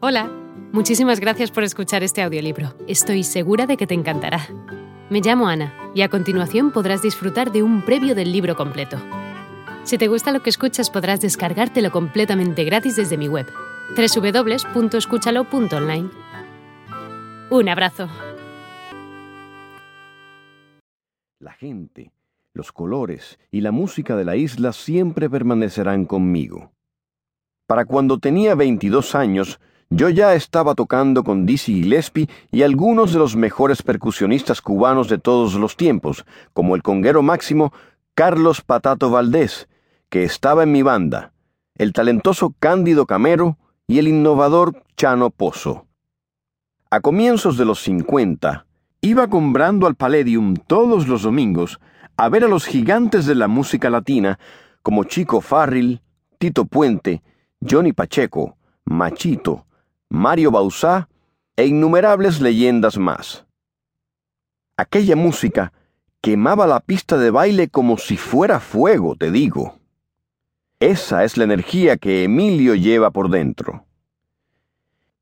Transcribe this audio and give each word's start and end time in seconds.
Hola, 0.00 0.30
muchísimas 0.70 1.18
gracias 1.18 1.50
por 1.50 1.64
escuchar 1.64 2.04
este 2.04 2.22
audiolibro. 2.22 2.72
Estoy 2.86 3.24
segura 3.24 3.66
de 3.66 3.76
que 3.76 3.88
te 3.88 3.94
encantará. 3.94 4.46
Me 5.10 5.20
llamo 5.20 5.48
Ana 5.48 5.74
y 5.92 6.02
a 6.02 6.08
continuación 6.08 6.70
podrás 6.70 7.02
disfrutar 7.02 7.50
de 7.50 7.64
un 7.64 7.84
previo 7.84 8.14
del 8.14 8.30
libro 8.30 8.54
completo. 8.54 8.96
Si 9.82 9.98
te 9.98 10.06
gusta 10.06 10.30
lo 10.30 10.40
que 10.40 10.50
escuchas 10.50 10.88
podrás 10.88 11.20
descargártelo 11.20 11.90
completamente 11.90 12.62
gratis 12.62 12.94
desde 12.94 13.18
mi 13.18 13.26
web, 13.26 13.48
www.escúchalo.online. 13.96 16.10
Un 17.50 17.68
abrazo. 17.68 18.08
La 21.40 21.54
gente, 21.54 22.12
los 22.52 22.70
colores 22.70 23.40
y 23.50 23.62
la 23.62 23.72
música 23.72 24.14
de 24.14 24.24
la 24.24 24.36
isla 24.36 24.72
siempre 24.72 25.28
permanecerán 25.28 26.04
conmigo. 26.04 26.70
Para 27.66 27.84
cuando 27.84 28.18
tenía 28.18 28.54
22 28.54 29.16
años, 29.16 29.58
yo 29.90 30.08
ya 30.10 30.34
estaba 30.34 30.74
tocando 30.74 31.24
con 31.24 31.46
Dizzy 31.46 31.82
Gillespie 31.82 32.28
y 32.50 32.62
algunos 32.62 33.12
de 33.12 33.18
los 33.18 33.36
mejores 33.36 33.82
percusionistas 33.82 34.60
cubanos 34.60 35.08
de 35.08 35.18
todos 35.18 35.54
los 35.54 35.76
tiempos, 35.76 36.26
como 36.52 36.76
el 36.76 36.82
conguero 36.82 37.22
máximo 37.22 37.72
Carlos 38.14 38.60
Patato 38.60 39.10
Valdés, 39.10 39.68
que 40.10 40.24
estaba 40.24 40.64
en 40.64 40.72
mi 40.72 40.82
banda, 40.82 41.32
el 41.76 41.92
talentoso 41.92 42.54
Cándido 42.58 43.06
Camero 43.06 43.56
y 43.86 43.98
el 43.98 44.08
innovador 44.08 44.82
Chano 44.96 45.30
Pozo. 45.30 45.86
A 46.90 47.00
comienzos 47.00 47.56
de 47.56 47.64
los 47.64 47.80
50, 47.80 48.66
iba 49.00 49.28
comprando 49.28 49.86
al 49.86 49.94
Palladium 49.94 50.56
todos 50.66 51.06
los 51.08 51.22
domingos 51.22 51.80
a 52.16 52.28
ver 52.28 52.44
a 52.44 52.48
los 52.48 52.66
gigantes 52.66 53.26
de 53.26 53.36
la 53.36 53.46
música 53.46 53.88
latina 53.90 54.38
como 54.82 55.04
Chico 55.04 55.40
Farril, 55.40 56.02
Tito 56.38 56.64
Puente, 56.64 57.22
Johnny 57.60 57.92
Pacheco, 57.92 58.56
Machito, 58.84 59.67
Mario 60.10 60.50
Bauzá 60.50 61.08
e 61.56 61.66
innumerables 61.66 62.40
leyendas 62.40 62.96
más. 62.96 63.44
Aquella 64.76 65.16
música 65.16 65.72
quemaba 66.20 66.66
la 66.66 66.80
pista 66.80 67.18
de 67.18 67.30
baile 67.30 67.68
como 67.68 67.98
si 67.98 68.16
fuera 68.16 68.60
fuego, 68.60 69.16
te 69.16 69.30
digo. 69.30 69.78
Esa 70.80 71.24
es 71.24 71.36
la 71.36 71.44
energía 71.44 71.96
que 71.96 72.24
Emilio 72.24 72.74
lleva 72.74 73.10
por 73.10 73.28
dentro. 73.28 73.84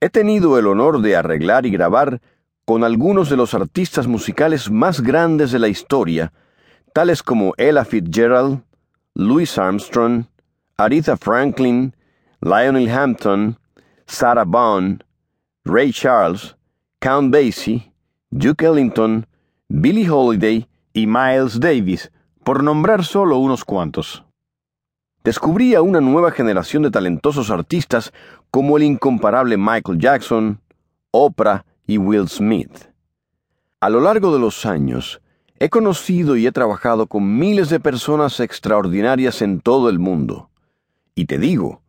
He 0.00 0.10
tenido 0.10 0.58
el 0.58 0.66
honor 0.66 1.00
de 1.00 1.16
arreglar 1.16 1.64
y 1.64 1.70
grabar 1.70 2.20
con 2.64 2.84
algunos 2.84 3.30
de 3.30 3.36
los 3.36 3.54
artistas 3.54 4.06
musicales 4.06 4.70
más 4.70 5.00
grandes 5.00 5.52
de 5.52 5.58
la 5.58 5.68
historia, 5.68 6.32
tales 6.92 7.22
como 7.22 7.54
Ella 7.56 7.84
Fitzgerald, 7.84 8.62
Louis 9.14 9.56
Armstrong, 9.56 10.24
Aretha 10.76 11.16
Franklin, 11.16 11.94
Lionel 12.40 12.90
Hampton, 12.90 13.58
Sarah 14.06 14.44
Vaughan, 14.44 15.02
Ray 15.64 15.92
Charles, 15.92 16.56
Count 17.00 17.32
Basie, 17.32 17.92
Duke 18.30 18.64
Ellington, 18.64 19.26
Billie 19.68 20.08
Holiday 20.08 20.68
y 20.92 21.06
Miles 21.06 21.58
Davis, 21.58 22.10
por 22.44 22.62
nombrar 22.62 23.04
solo 23.04 23.38
unos 23.38 23.64
cuantos. 23.64 24.24
Descubrí 25.24 25.74
a 25.74 25.80
una 25.80 26.00
nueva 26.00 26.30
generación 26.30 26.82
de 26.82 26.90
talentosos 26.90 27.50
artistas 27.50 28.12
como 28.50 28.76
el 28.76 28.82
incomparable 28.82 29.56
Michael 29.56 29.98
Jackson, 29.98 30.60
Oprah 31.10 31.64
y 31.86 31.96
Will 31.96 32.28
Smith. 32.28 32.90
A 33.80 33.88
lo 33.88 34.00
largo 34.00 34.32
de 34.32 34.38
los 34.38 34.66
años, 34.66 35.22
he 35.58 35.70
conocido 35.70 36.36
y 36.36 36.46
he 36.46 36.52
trabajado 36.52 37.06
con 37.06 37.38
miles 37.38 37.70
de 37.70 37.80
personas 37.80 38.40
extraordinarias 38.40 39.40
en 39.40 39.60
todo 39.60 39.88
el 39.88 39.98
mundo. 39.98 40.50
Y 41.14 41.24
te 41.24 41.38
digo, 41.38 41.80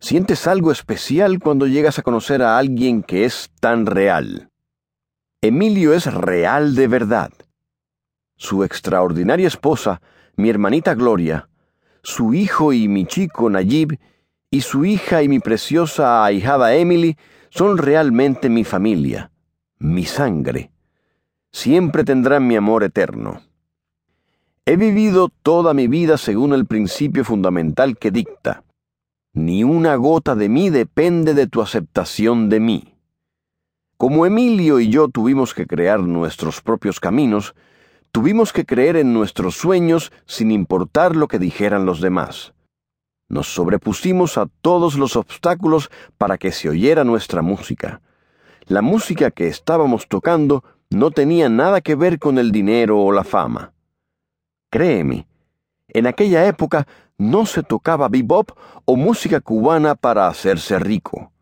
Sientes 0.00 0.46
algo 0.46 0.70
especial 0.70 1.40
cuando 1.40 1.66
llegas 1.66 1.98
a 1.98 2.02
conocer 2.02 2.40
a 2.42 2.56
alguien 2.56 3.02
que 3.02 3.24
es 3.24 3.50
tan 3.60 3.84
real. 3.84 4.48
Emilio 5.40 5.92
es 5.92 6.12
real 6.12 6.76
de 6.76 6.86
verdad. 6.86 7.32
Su 8.36 8.62
extraordinaria 8.62 9.48
esposa, 9.48 10.00
mi 10.36 10.50
hermanita 10.50 10.94
Gloria, 10.94 11.48
su 12.02 12.32
hijo 12.32 12.72
y 12.72 12.86
mi 12.86 13.06
chico 13.06 13.50
Nayib, 13.50 13.98
y 14.50 14.60
su 14.60 14.84
hija 14.84 15.22
y 15.22 15.28
mi 15.28 15.40
preciosa 15.40 16.24
ahijada 16.24 16.74
Emily 16.74 17.16
son 17.50 17.76
realmente 17.76 18.48
mi 18.48 18.62
familia, 18.62 19.32
mi 19.78 20.04
sangre. 20.04 20.70
Siempre 21.50 22.04
tendrán 22.04 22.46
mi 22.46 22.54
amor 22.54 22.84
eterno. 22.84 23.42
He 24.64 24.76
vivido 24.76 25.28
toda 25.42 25.74
mi 25.74 25.88
vida 25.88 26.18
según 26.18 26.52
el 26.52 26.66
principio 26.66 27.24
fundamental 27.24 27.98
que 27.98 28.10
dicta 28.12 28.62
ni 29.32 29.64
una 29.64 29.96
gota 29.96 30.34
de 30.34 30.48
mí 30.48 30.70
depende 30.70 31.34
de 31.34 31.46
tu 31.46 31.62
aceptación 31.62 32.48
de 32.48 32.60
mí. 32.60 32.94
Como 33.96 34.26
Emilio 34.26 34.80
y 34.80 34.90
yo 34.90 35.08
tuvimos 35.08 35.54
que 35.54 35.66
crear 35.66 36.00
nuestros 36.00 36.60
propios 36.60 37.00
caminos, 37.00 37.54
tuvimos 38.12 38.52
que 38.52 38.64
creer 38.64 38.96
en 38.96 39.12
nuestros 39.12 39.56
sueños 39.56 40.12
sin 40.26 40.50
importar 40.50 41.16
lo 41.16 41.28
que 41.28 41.38
dijeran 41.38 41.84
los 41.84 42.00
demás. 42.00 42.54
Nos 43.28 43.48
sobrepusimos 43.48 44.38
a 44.38 44.46
todos 44.62 44.96
los 44.96 45.16
obstáculos 45.16 45.90
para 46.16 46.38
que 46.38 46.52
se 46.52 46.68
oyera 46.68 47.04
nuestra 47.04 47.42
música. 47.42 48.00
La 48.66 48.82
música 48.82 49.30
que 49.30 49.48
estábamos 49.48 50.08
tocando 50.08 50.64
no 50.90 51.10
tenía 51.10 51.48
nada 51.48 51.80
que 51.80 51.94
ver 51.94 52.18
con 52.18 52.38
el 52.38 52.52
dinero 52.52 53.00
o 53.00 53.12
la 53.12 53.24
fama. 53.24 53.72
Créeme, 54.70 55.26
en 55.88 56.06
aquella 56.06 56.46
época 56.46 56.86
no 57.16 57.46
se 57.46 57.62
tocaba 57.62 58.08
bebop 58.08 58.50
o 58.84 58.96
música 58.96 59.40
cubana 59.40 59.94
para 59.94 60.28
hacerse 60.28 60.78
rico. 60.78 61.32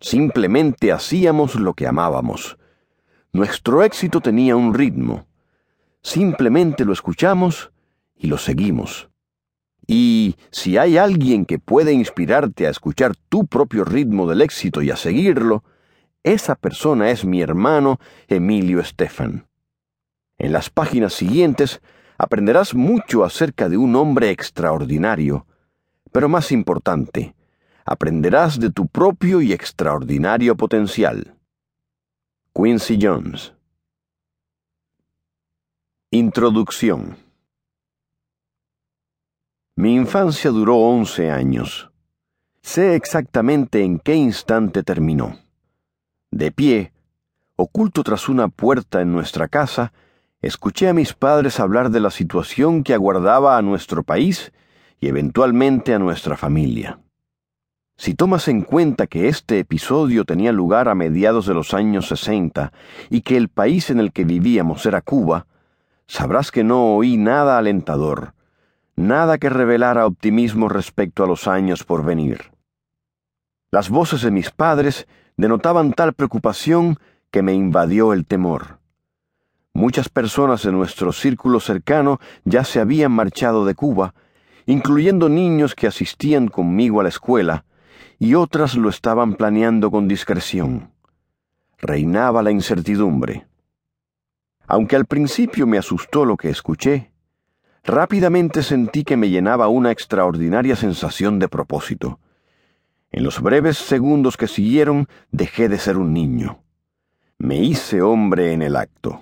Simplemente 0.00 0.92
hacíamos 0.92 1.54
lo 1.54 1.74
que 1.74 1.86
amábamos. 1.86 2.58
Nuestro 3.32 3.82
éxito 3.82 4.20
tenía 4.20 4.56
un 4.56 4.74
ritmo. 4.74 5.26
Simplemente 6.02 6.84
lo 6.84 6.92
escuchamos 6.92 7.72
y 8.16 8.26
lo 8.26 8.38
seguimos. 8.38 9.08
Y 9.86 10.36
si 10.50 10.78
hay 10.78 10.96
alguien 10.96 11.44
que 11.44 11.58
puede 11.58 11.92
inspirarte 11.92 12.66
a 12.66 12.70
escuchar 12.70 13.14
tu 13.28 13.46
propio 13.46 13.84
ritmo 13.84 14.26
del 14.26 14.40
éxito 14.40 14.82
y 14.82 14.90
a 14.90 14.96
seguirlo, 14.96 15.62
esa 16.22 16.54
persona 16.54 17.10
es 17.10 17.24
mi 17.24 17.42
hermano 17.42 17.98
Emilio 18.28 18.80
Estefan. 18.80 19.46
En 20.38 20.52
las 20.52 20.70
páginas 20.70 21.12
siguientes 21.12 21.82
aprenderás 22.24 22.74
mucho 22.74 23.22
acerca 23.22 23.68
de 23.68 23.76
un 23.76 23.94
hombre 23.96 24.30
extraordinario, 24.30 25.46
pero 26.10 26.26
más 26.26 26.52
importante, 26.52 27.34
aprenderás 27.84 28.58
de 28.58 28.70
tu 28.70 28.86
propio 28.86 29.42
y 29.42 29.52
extraordinario 29.52 30.56
potencial. 30.56 31.36
Quincy 32.54 32.98
Jones 33.00 33.52
Introducción 36.10 37.18
Mi 39.76 39.94
infancia 39.94 40.50
duró 40.50 40.76
once 40.76 41.30
años. 41.30 41.90
Sé 42.62 42.94
exactamente 42.94 43.84
en 43.84 43.98
qué 43.98 44.14
instante 44.14 44.82
terminó. 44.82 45.36
De 46.30 46.50
pie, 46.50 46.94
oculto 47.56 48.02
tras 48.02 48.30
una 48.30 48.48
puerta 48.48 49.02
en 49.02 49.12
nuestra 49.12 49.46
casa, 49.48 49.92
escuché 50.46 50.88
a 50.88 50.94
mis 50.94 51.14
padres 51.14 51.58
hablar 51.58 51.90
de 51.90 52.00
la 52.00 52.10
situación 52.10 52.82
que 52.82 52.94
aguardaba 52.94 53.56
a 53.56 53.62
nuestro 53.62 54.02
país 54.02 54.52
y 55.00 55.08
eventualmente 55.08 55.94
a 55.94 55.98
nuestra 55.98 56.36
familia. 56.36 57.00
Si 57.96 58.14
tomas 58.14 58.48
en 58.48 58.62
cuenta 58.62 59.06
que 59.06 59.28
este 59.28 59.58
episodio 59.58 60.24
tenía 60.24 60.52
lugar 60.52 60.88
a 60.88 60.94
mediados 60.94 61.46
de 61.46 61.54
los 61.54 61.72
años 61.72 62.08
60 62.08 62.72
y 63.08 63.22
que 63.22 63.36
el 63.36 63.48
país 63.48 63.88
en 63.88 64.00
el 64.00 64.12
que 64.12 64.24
vivíamos 64.24 64.84
era 64.84 65.00
Cuba, 65.00 65.46
sabrás 66.06 66.50
que 66.50 66.64
no 66.64 66.96
oí 66.96 67.16
nada 67.16 67.56
alentador, 67.56 68.34
nada 68.96 69.38
que 69.38 69.48
revelara 69.48 70.06
optimismo 70.06 70.68
respecto 70.68 71.24
a 71.24 71.26
los 71.26 71.46
años 71.48 71.84
por 71.84 72.04
venir. 72.04 72.52
Las 73.70 73.88
voces 73.88 74.22
de 74.22 74.30
mis 74.30 74.50
padres 74.50 75.06
denotaban 75.36 75.92
tal 75.92 76.12
preocupación 76.12 76.98
que 77.30 77.42
me 77.42 77.54
invadió 77.54 78.12
el 78.12 78.26
temor. 78.26 78.83
Muchas 79.76 80.08
personas 80.08 80.62
de 80.62 80.70
nuestro 80.70 81.12
círculo 81.12 81.58
cercano 81.58 82.20
ya 82.44 82.62
se 82.62 82.78
habían 82.78 83.10
marchado 83.10 83.64
de 83.64 83.74
Cuba, 83.74 84.14
incluyendo 84.66 85.28
niños 85.28 85.74
que 85.74 85.88
asistían 85.88 86.46
conmigo 86.46 87.00
a 87.00 87.02
la 87.02 87.08
escuela, 87.08 87.64
y 88.20 88.36
otras 88.36 88.76
lo 88.76 88.88
estaban 88.88 89.34
planeando 89.34 89.90
con 89.90 90.06
discreción. 90.06 90.92
Reinaba 91.78 92.40
la 92.44 92.52
incertidumbre. 92.52 93.48
Aunque 94.68 94.94
al 94.94 95.06
principio 95.06 95.66
me 95.66 95.76
asustó 95.76 96.24
lo 96.24 96.36
que 96.36 96.50
escuché, 96.50 97.10
rápidamente 97.82 98.62
sentí 98.62 99.02
que 99.02 99.16
me 99.16 99.28
llenaba 99.28 99.66
una 99.66 99.90
extraordinaria 99.90 100.76
sensación 100.76 101.40
de 101.40 101.48
propósito. 101.48 102.20
En 103.10 103.24
los 103.24 103.40
breves 103.40 103.76
segundos 103.76 104.36
que 104.36 104.46
siguieron 104.46 105.08
dejé 105.32 105.68
de 105.68 105.78
ser 105.78 105.96
un 105.98 106.12
niño. 106.12 106.60
Me 107.38 107.56
hice 107.56 108.02
hombre 108.02 108.52
en 108.52 108.62
el 108.62 108.76
acto. 108.76 109.20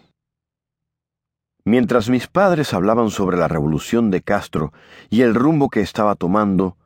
Mientras 1.64 2.08
mis 2.08 2.26
padres 2.26 2.74
hablaban 2.74 3.10
sobre 3.10 3.36
la 3.36 3.46
revolución 3.46 4.10
de 4.10 4.22
Castro 4.22 4.72
y 5.10 5.22
el 5.22 5.34
rumbo 5.34 5.68
que 5.68 5.80
estaba 5.80 6.16
tomando, 6.16 6.76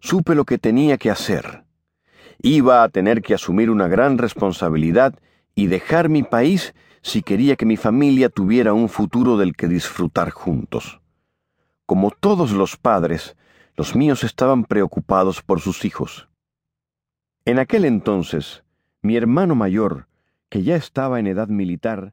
supe 0.00 0.34
lo 0.34 0.44
que 0.44 0.58
tenía 0.58 0.98
que 0.98 1.10
hacer. 1.10 1.64
Iba 2.40 2.82
a 2.82 2.88
tener 2.90 3.22
que 3.22 3.34
asumir 3.34 3.70
una 3.70 3.88
gran 3.88 4.18
responsabilidad 4.18 5.14
y 5.54 5.66
dejar 5.66 6.08
mi 6.08 6.22
país 6.22 6.74
si 7.00 7.22
quería 7.22 7.56
que 7.56 7.66
mi 7.66 7.76
familia 7.76 8.28
tuviera 8.28 8.74
un 8.74 8.88
futuro 8.88 9.38
del 9.38 9.56
que 9.56 9.66
disfrutar 9.66 10.30
juntos. 10.30 11.00
Como 11.86 12.10
todos 12.10 12.52
los 12.52 12.76
padres, 12.76 13.34
los 13.76 13.96
míos 13.96 14.24
estaban 14.24 14.64
preocupados 14.64 15.40
por 15.40 15.60
sus 15.60 15.84
hijos. 15.84 16.28
En 17.46 17.58
aquel 17.58 17.86
entonces, 17.86 18.62
mi 19.00 19.16
hermano 19.16 19.54
mayor, 19.54 20.06
que 20.50 20.62
ya 20.62 20.76
estaba 20.76 21.18
en 21.18 21.26
edad 21.26 21.48
militar, 21.48 22.12